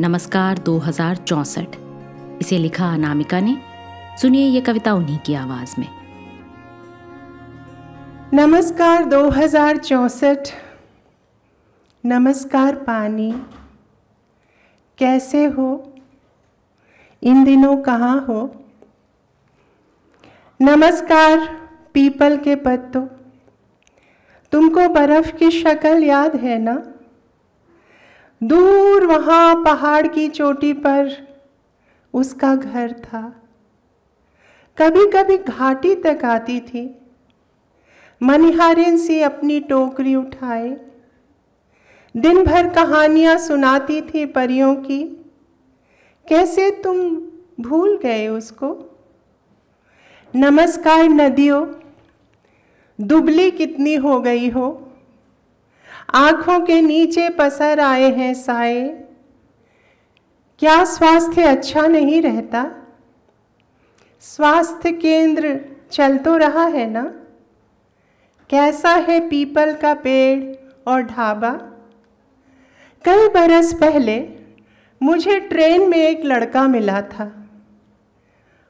नमस्कार 0.00 0.58
दो 0.58 0.78
इसे 2.40 2.58
लिखा 2.58 2.94
अनामिका 2.94 3.40
ने। 3.40 3.58
सुनिए 4.22 4.46
ये 4.46 4.60
कविता 4.60 4.94
उन्हीं 4.94 5.18
की 5.18 5.34
आवाज़ 5.34 5.74
में। 5.78 5.88
नमस्कार 8.34 9.04
दो 9.04 9.30
नमस्कार 12.06 12.76
पानी। 12.76 13.42
कैसे 14.98 15.44
हो? 15.44 15.94
इन 17.22 17.44
दिनों 17.44 17.76
कहाँ 17.76 18.24
हो? 18.28 18.64
नमस्कार 20.62 21.38
पीपल 21.94 22.36
के 22.36 22.56
पत्तों। 22.56 23.06
तुमको 24.52 24.88
बर्फ़ 24.88 25.36
की 25.36 25.50
शक्ल 25.50 26.04
याद 26.04 26.36
है 26.36 26.58
ना? 26.58 26.82
दूर 28.42 29.06
वहाँ 29.06 29.64
पहाड़ 29.64 30.06
की 30.06 30.28
चोटी 30.28 30.72
पर 30.72 31.28
उसका 32.14 32.54
घर 32.54 32.92
था। 32.92 33.42
कभी 34.78 35.10
कभी 35.10 35.38
घाटी 35.38 35.94
तक 35.94 36.24
आती 36.24 36.60
थी। 36.60 37.00
मनिहारिन 38.22 38.98
सी 38.98 39.20
अपनी 39.20 39.60
टोकरी 39.60 40.14
उठाए। 40.14 40.80
दिन 42.16 42.44
भर 42.44 42.68
कहानियाँ 42.68 43.38
सुनाती 43.38 44.00
थी 44.00 44.26
परियों 44.26 44.74
की। 44.76 45.04
कैसे 46.28 46.70
तुम 46.70 47.16
भूल 47.60 47.98
गए 47.98 48.28
उसको? 48.28 49.00
नमस्कार 50.36 51.04
नदियों, 51.04 51.66
दुबली 53.00 53.50
कितनी 53.50 53.94
हो 53.94 54.20
गई 54.20 54.48
हो? 54.48 54.87
आँखों 56.14 56.60
के 56.60 56.80
नीचे 56.82 57.28
पसर 57.28 57.80
आए 57.80 58.10
हैं 58.10 58.34
साए। 58.34 58.88
क्या 60.58 60.84
स्वास्थ्य 60.84 61.42
अच्छा 61.42 61.86
नहीं 61.86 62.22
रहता? 62.22 62.70
स्वास्थ्य 64.20 64.92
केंद्र 64.92 65.60
चल 65.92 66.18
तो 66.18 66.36
रहा 66.36 66.64
है 66.64 66.90
ना? 66.90 67.02
कैसा 68.50 68.90
है 68.90 69.28
पीपल 69.28 69.74
का 69.74 69.94
पेड़ 69.94 70.54
और 70.90 71.02
ढाबा? 71.02 71.50
कई 73.04 73.28
बरस 73.28 73.74
पहले 73.74 74.28
मुझे 75.02 75.40
ट्रेन 75.40 75.90
में 75.90 75.98
एक 75.98 76.24
लड़का 76.24 76.68
मिला 76.68 77.02
था। 77.02 77.50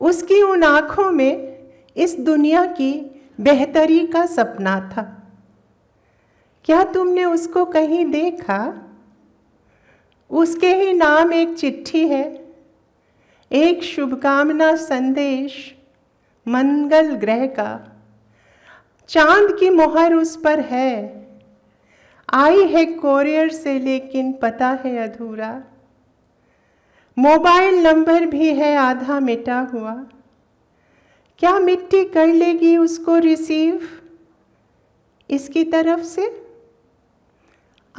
उसकी 0.00 0.42
उन 0.42 0.64
आँखों 0.64 1.10
में 1.10 1.58
इस 1.96 2.20
दुनिया 2.20 2.64
की 2.64 3.22
बेहतरी 3.40 4.06
का 4.06 4.26
सपना 4.26 4.90
था। 4.96 5.19
क्या 6.64 6.82
तुमने 6.84 7.24
उसको 7.24 7.64
कहीं 7.64 8.04
देखा? 8.04 8.60
उसके 10.30 10.74
ही 10.74 10.92
नाम 10.92 11.32
एक 11.32 11.54
चिट्ठी 11.58 12.06
है, 12.08 12.24
एक 13.50 13.82
शुभकामना 13.82 14.74
संदेश 14.76 15.54
मंगल 16.46 17.14
ग्रह 17.14 17.46
का। 17.46 17.70
चाँद 19.10 19.56
की 19.60 19.70
मोहर 19.70 20.14
उस 20.14 20.36
पर 20.36 20.60
है, 20.60 21.26
आई 22.28 22.64
है 22.64 22.84
कोरियर 22.86 23.48
से 23.48 23.78
लेकिन 23.78 24.32
पता 24.32 24.68
है 24.84 24.96
अधूरा। 24.98 25.52
मोबाइल 27.16 27.82
नंबर 27.82 28.26
भी 28.26 28.54
है, 28.54 28.74
आधा 28.76 29.18
मिटा 29.20 29.60
हुआ। 29.72 29.94
क्या 31.40 31.58
मिट्टी 31.58 32.04
कर 32.04 32.26
लेगी 32.26 32.76
उसको 32.76 33.16
रिसीव? 33.18 33.88
इसकी 35.30 35.64
तरफ़ 35.64 36.00
से 36.00 36.28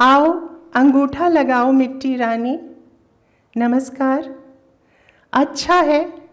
आओ, 0.02 0.32
अंगूठा 0.74 1.28
लगाओ 1.28 1.72
मिट्टी 1.72 2.16
रानी। 2.16 2.60
नमस्कार। 3.56 4.34
अच्छा 5.32 5.74
है, 5.74 6.28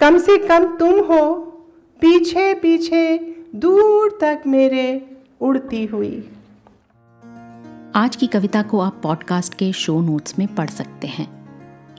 कम 0.00 0.18
से 0.18 0.38
कम 0.38 0.76
तुम 0.76 0.90
हो 0.90 1.34
पीछे 2.00 2.54
पीछे 2.54 3.18
दूर 3.54 4.18
तक 4.20 4.42
मेरे 4.46 5.16
उड़ती 5.40 5.86
हुई। 5.86 6.28
आज 7.94 8.16
की 8.16 8.26
कविता 8.26 8.62
को 8.62 8.80
आप 8.80 9.00
पॉडकास्ट 9.02 9.54
के 9.54 9.72
शो 9.72 10.00
नोट्स 10.00 10.38
में 10.38 10.54
पढ़ 10.54 10.70
सकते 10.70 11.06
हैं। 11.06 11.48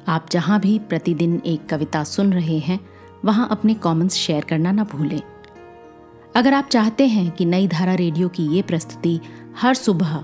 आप 0.08 0.26
जहाँ 0.32 0.60
भी 0.60 0.80
प्रतिदिन 0.80 1.42
एक 1.46 1.70
कविता 1.70 2.04
सुन 2.04 2.34
रहे 2.34 2.60
हैं, 2.60 2.80
वहाँ 3.26 3.48
अपने 3.52 3.74
कमेंट्स 3.74 4.16
शेयर 4.16 4.44
करना 4.44 4.72
ना 4.72 4.84
भूलें। 4.84 5.22
अगर 6.36 6.54
आप 6.54 6.66
चाहते 6.66 7.08
हैं 7.08 7.32
कि 7.32 7.46
नई 7.46 7.68
धारा 7.68 7.94
रेडियो 7.94 8.30
की 8.30 8.44
ये 8.44 8.62
प्रस्तुति 8.62 9.20
हर 9.62 9.74
सुबह 9.74 10.24